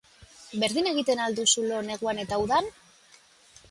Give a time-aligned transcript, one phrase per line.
[0.63, 2.77] Berdin egiten al duzu lo neguan eta udan?